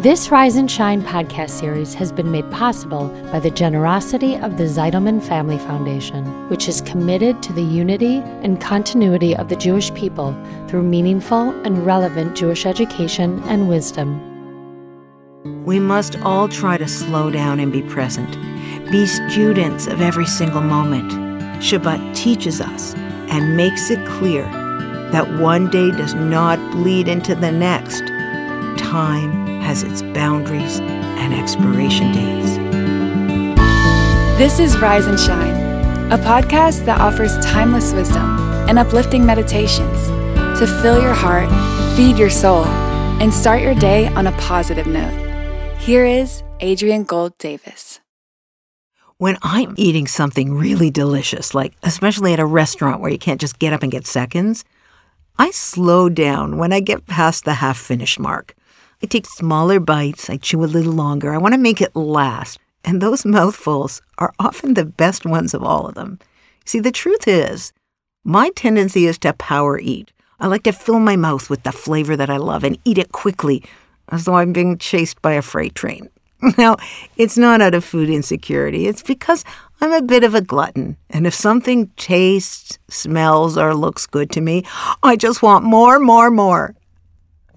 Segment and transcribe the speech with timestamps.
[0.00, 4.64] This Rise and Shine podcast series has been made possible by the generosity of the
[4.64, 10.34] Zeidelman Family Foundation, which is committed to the unity and continuity of the Jewish people
[10.68, 14.16] through meaningful and relevant Jewish education and wisdom.
[15.66, 18.38] We must all try to slow down and be present,
[18.90, 21.12] be students of every single moment.
[21.62, 22.94] Shabbat teaches us
[23.28, 24.44] and makes it clear
[25.12, 28.00] that one day does not bleed into the next.
[28.82, 32.56] Time has its boundaries and expiration dates.
[34.36, 35.54] This is Rise and Shine,
[36.10, 38.36] a podcast that offers timeless wisdom
[38.68, 40.08] and uplifting meditations
[40.58, 41.48] to fill your heart,
[41.96, 42.64] feed your soul,
[43.22, 45.14] and start your day on a positive note.
[45.78, 48.00] Here is Adrienne Gold Davis.
[49.18, 53.60] When I'm eating something really delicious, like especially at a restaurant where you can't just
[53.60, 54.64] get up and get seconds,
[55.38, 58.56] I slow down when I get past the half finished mark.
[59.02, 61.32] I take smaller bites, I chew a little longer.
[61.32, 62.58] I want to make it last.
[62.84, 66.18] And those mouthfuls are often the best ones of all of them.
[66.64, 67.72] See, the truth is,
[68.24, 70.12] my tendency is to power eat.
[70.38, 73.12] I like to fill my mouth with the flavor that I love and eat it
[73.12, 73.62] quickly,
[74.10, 76.08] as though I'm being chased by a freight train.
[76.56, 76.76] Now,
[77.18, 79.44] it's not out of food insecurity, it's because
[79.82, 80.96] I'm a bit of a glutton.
[81.10, 84.64] And if something tastes, smells, or looks good to me,
[85.02, 86.74] I just want more, more, more.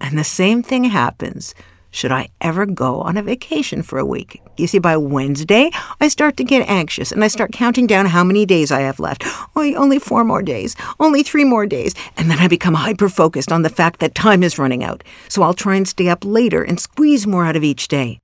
[0.00, 1.54] And the same thing happens
[1.94, 4.42] should I ever go on a vacation for a week.
[4.56, 8.24] You see, by Wednesday, I start to get anxious and I start counting down how
[8.24, 9.22] many days I have left.
[9.54, 11.94] Oh, only four more days, only three more days.
[12.16, 15.04] And then I become hyper focused on the fact that time is running out.
[15.28, 18.18] So I'll try and stay up later and squeeze more out of each day.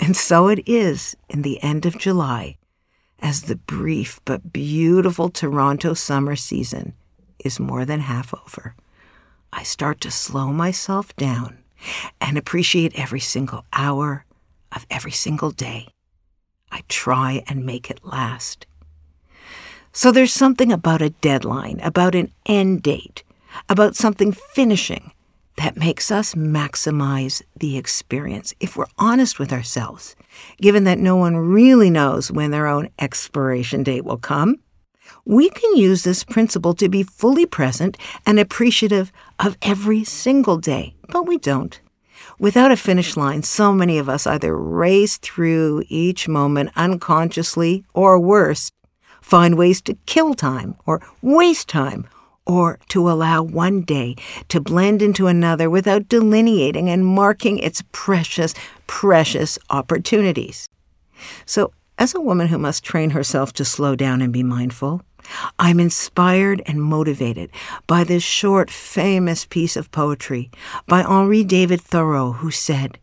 [0.00, 2.56] And so it is in the end of July,
[3.20, 6.94] as the brief but beautiful Toronto summer season
[7.38, 8.74] is more than half over.
[9.56, 11.58] I start to slow myself down
[12.20, 14.24] and appreciate every single hour
[14.72, 15.88] of every single day.
[16.72, 18.66] I try and make it last.
[19.92, 23.22] So there's something about a deadline, about an end date,
[23.68, 25.12] about something finishing
[25.56, 30.16] that makes us maximize the experience if we're honest with ourselves,
[30.60, 34.58] given that no one really knows when their own expiration date will come
[35.24, 40.94] we can use this principle to be fully present and appreciative of every single day,
[41.08, 41.80] but we don't.
[42.38, 48.18] Without a finish line, so many of us either race through each moment unconsciously or
[48.18, 48.70] worse,
[49.20, 52.06] find ways to kill time or waste time
[52.46, 54.16] or to allow one day
[54.48, 58.54] to blend into another without delineating and marking its precious,
[58.86, 60.68] precious opportunities.
[61.46, 65.02] So, as a woman who must train herself to slow down and be mindful,
[65.58, 67.50] I'm inspired and motivated
[67.86, 70.50] by this short, famous piece of poetry
[70.86, 72.98] by Henry David Thoreau, who said,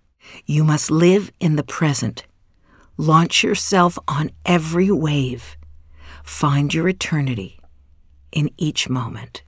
[0.45, 2.25] You must live in the present.
[2.97, 5.57] Launch yourself on every wave.
[6.23, 7.59] Find your eternity
[8.31, 9.43] in each moment.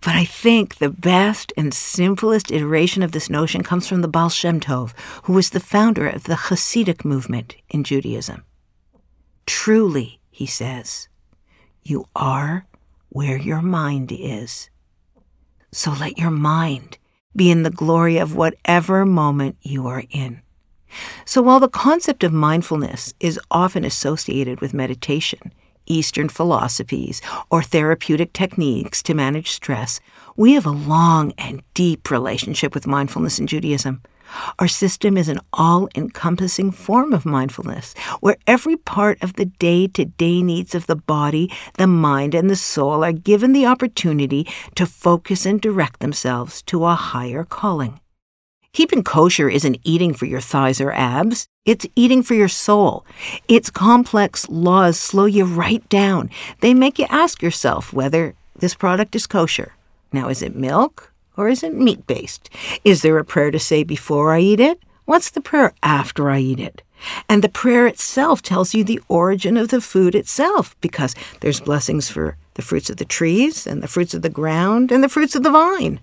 [0.00, 4.28] But I think the best and simplest iteration of this notion comes from the Baal
[4.28, 4.92] Shem Tov,
[5.24, 8.42] who was the founder of the Hasidic movement in Judaism.
[9.46, 11.08] Truly, he says,
[11.82, 12.66] you are
[13.08, 14.70] where your mind is.
[15.70, 16.98] So let your mind
[17.34, 20.42] be in the glory of whatever moment you are in.
[21.24, 25.52] So while the concept of mindfulness is often associated with meditation,
[25.86, 27.20] Eastern philosophies,
[27.50, 30.00] or therapeutic techniques to manage stress,
[30.36, 34.02] we have a long and deep relationship with mindfulness in Judaism.
[34.58, 39.86] Our system is an all encompassing form of mindfulness, where every part of the day
[39.88, 44.46] to day needs of the body, the mind, and the soul are given the opportunity
[44.74, 48.00] to focus and direct themselves to a higher calling.
[48.72, 53.04] Keeping kosher isn't eating for your thighs or abs, it's eating for your soul.
[53.46, 56.30] Its complex laws slow you right down.
[56.60, 59.76] They make you ask yourself whether this product is kosher.
[60.10, 61.11] Now, is it milk?
[61.36, 62.50] Or is it meat based?
[62.84, 64.80] Is there a prayer to say before I eat it?
[65.04, 66.82] What's the prayer after I eat it?
[67.28, 72.08] And the prayer itself tells you the origin of the food itself because there's blessings
[72.08, 75.34] for the fruits of the trees and the fruits of the ground and the fruits
[75.34, 76.00] of the vine.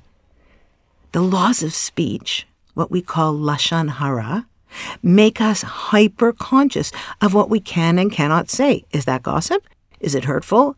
[1.12, 4.48] The laws of speech, what we call lashon hara,
[5.02, 6.92] make us hyper conscious
[7.22, 8.86] of what we can and cannot say.
[8.92, 9.66] Is that gossip?
[10.00, 10.76] Is it hurtful?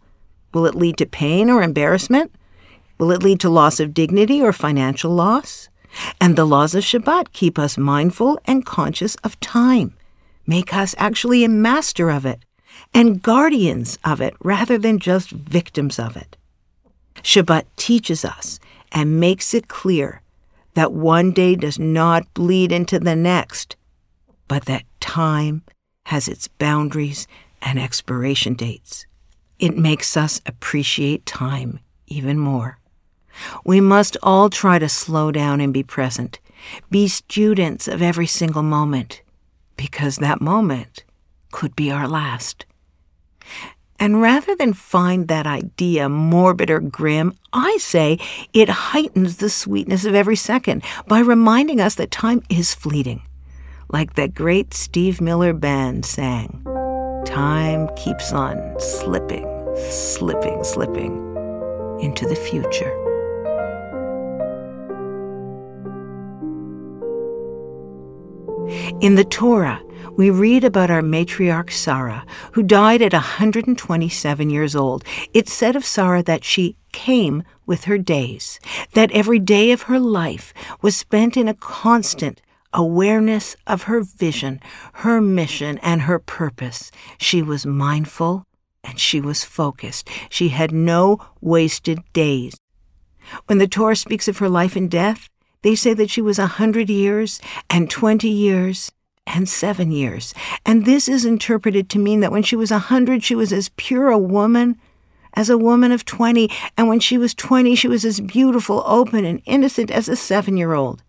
[0.54, 2.32] Will it lead to pain or embarrassment?
[3.02, 5.70] Will it lead to loss of dignity or financial loss?
[6.22, 9.96] And the laws of Shabbat keep us mindful and conscious of time,
[10.46, 12.46] make us actually a master of it
[12.94, 16.38] and guardians of it rather than just victims of it.
[17.24, 18.60] Shabbat teaches us
[18.92, 20.22] and makes it clear
[20.76, 23.76] that one day does not bleed into the next,
[24.48, 25.64] but that time
[26.06, 27.28] has its boundaries
[27.64, 29.08] and expiration dates.
[29.58, 32.78] It makes us appreciate time even more.
[33.66, 36.40] We must all try to slow down and be present,
[36.90, 39.22] be students of every single moment,
[39.78, 41.04] because that moment
[41.52, 42.66] could be our last.
[44.00, 48.18] And rather than find that idea morbid or grim, I say
[48.52, 53.22] it heightens the sweetness of every second by reminding us that time is fleeting.
[53.90, 56.64] Like that great Steve Miller Band sang,
[57.26, 59.46] time keeps on slipping,
[59.92, 61.14] slipping, slipping
[62.02, 63.11] into the future.
[69.02, 69.82] In the Torah,
[70.16, 75.04] we read about our matriarch Sarah, who died at 127 years old.
[75.34, 78.60] It said of Sarah that she came with her days,
[78.94, 80.54] that every day of her life
[80.84, 82.44] was spent in a constant
[82.74, 84.60] awareness of her vision,
[84.94, 86.92] her mission, and her purpose.
[87.18, 88.46] She was mindful
[88.84, 90.08] and she was focused.
[90.30, 92.56] She had no wasted days.
[93.48, 95.28] When the Torah speaks of her life and death,
[95.62, 98.92] they say that she was a hundred years and twenty years
[99.28, 100.34] and seven years.
[100.66, 103.70] And this is interpreted to mean that when she was a hundred, she was as
[103.78, 104.80] pure a woman
[105.34, 109.24] as a woman of twenty, and when she was twenty, she was as beautiful, open,
[109.26, 111.04] and innocent as a seven year old.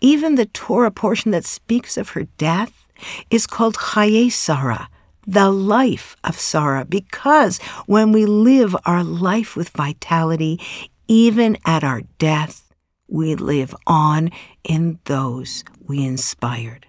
[0.00, 2.86] Even the Torah portion that speaks of her death
[3.30, 4.86] is called Chaye
[5.26, 10.58] the life of Sarah, because when we live our life with vitality,
[11.06, 12.69] even at our death,
[13.10, 14.30] we live on
[14.62, 16.86] in those we inspired.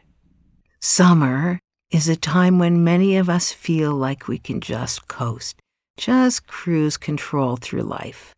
[0.79, 1.59] Summer
[1.89, 5.59] is a time when many of us feel like we can just coast,
[5.97, 8.35] just cruise control through life.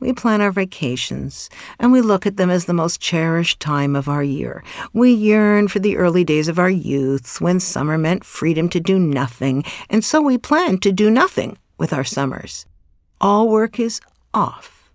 [0.00, 1.48] We plan our vacations,
[1.78, 4.62] and we look at them as the most cherished time of our year.
[4.92, 8.98] We yearn for the early days of our youth, when summer meant freedom to do
[8.98, 12.66] nothing, and so we plan to do nothing with our summers.
[13.20, 14.00] All work is
[14.32, 14.90] off.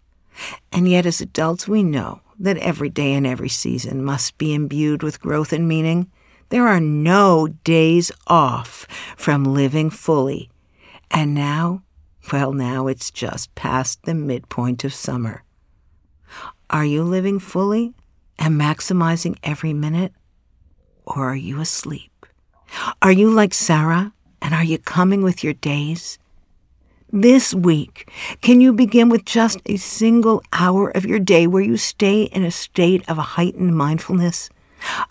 [0.72, 5.04] And yet, as adults, we know that every day and every season must be imbued
[5.04, 6.10] with growth and meaning.
[6.50, 8.88] There are no days off
[9.18, 10.50] from living fully.
[11.12, 11.84] And now,
[12.32, 15.44] well, now it's just past the midpoint of summer.
[16.70, 17.94] Are you living fully
[18.38, 20.14] and maximizing every minute?
[21.06, 22.26] Or are you asleep?
[23.02, 26.20] Are you like Sarah and are you coming with your days?
[27.12, 28.08] This week,
[28.42, 32.44] can you begin with just a single hour of your day where you stay in
[32.44, 34.52] a state of a heightened mindfulness,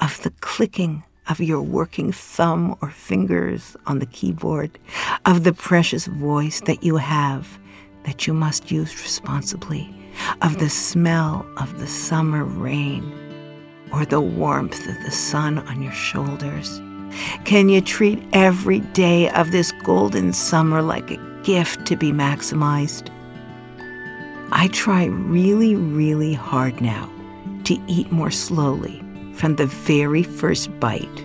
[0.01, 4.79] of the clicking of your working thumb or fingers on the keyboard,
[5.27, 7.59] of the precious voice that you have
[8.05, 9.93] that you must use responsibly,
[10.41, 13.13] of the smell of the summer rain
[13.93, 16.81] or the warmth of the sun on your shoulders?
[17.45, 23.09] Can you treat every day of this golden summer like a gift to be maximized.
[24.53, 27.11] I try really, really hard now
[27.65, 29.03] to eat more slowly
[29.33, 31.25] from the very first bite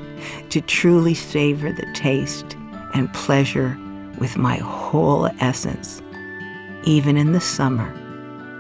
[0.50, 2.56] to truly savor the taste
[2.94, 3.78] and pleasure
[4.18, 6.02] with my whole essence,
[6.86, 7.90] even in the summer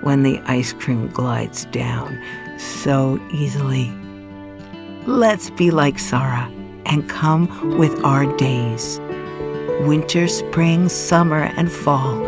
[0.02, 2.22] when the ice cream glides down
[2.58, 3.90] so easily.
[5.06, 6.52] Let's be like Sarah
[6.88, 9.00] and come with our days
[9.88, 12.20] winter, spring, summer, and fall.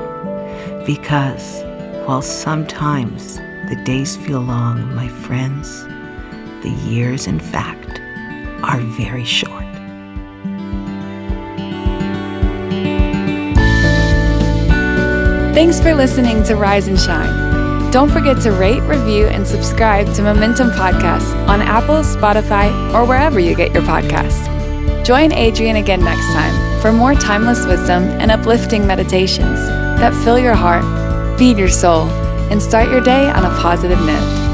[0.86, 1.64] Because
[2.06, 3.38] while sometimes
[3.70, 5.84] the days feel long, my friends,
[6.64, 8.00] the years, in fact,
[8.64, 9.64] are very short.
[15.56, 17.90] Thanks for listening to Rise and Shine.
[17.92, 23.40] Don't forget to rate, review, and subscribe to Momentum Podcasts on Apple, Spotify, or wherever
[23.40, 24.55] you get your podcasts.
[25.06, 29.60] Join Adrienne again next time for more timeless wisdom and uplifting meditations
[30.00, 30.84] that fill your heart,
[31.38, 32.10] feed your soul,
[32.50, 34.46] and start your day on a positive note.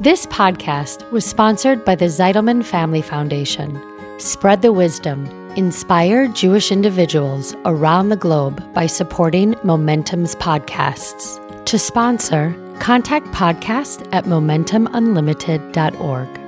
[0.00, 3.80] This podcast was sponsored by the Zeidelman Family Foundation.
[4.18, 5.26] Spread the wisdom.
[5.54, 11.38] Inspire Jewish individuals around the globe by supporting Momentum's podcasts.
[11.66, 16.40] To sponsor, contact podcast at momentumunlimited.org.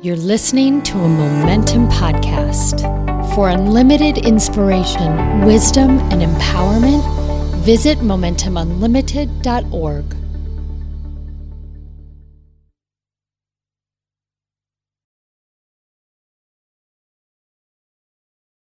[0.00, 2.82] You're listening to a Momentum podcast.
[3.34, 7.02] For unlimited inspiration, wisdom, and empowerment,
[7.64, 10.04] visit momentumunlimited.org.